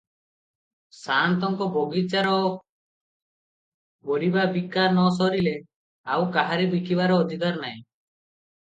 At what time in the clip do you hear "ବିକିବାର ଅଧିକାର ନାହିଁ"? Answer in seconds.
6.77-7.81